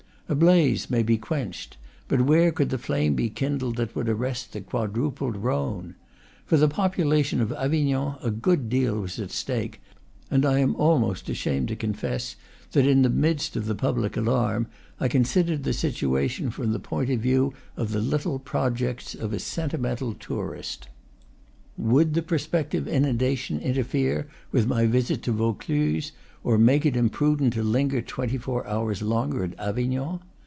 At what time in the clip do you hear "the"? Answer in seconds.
2.69-2.77, 4.53-4.61, 6.55-6.69, 13.01-13.09, 13.65-13.75, 15.65-15.73, 16.71-16.79, 17.91-17.99, 22.13-22.21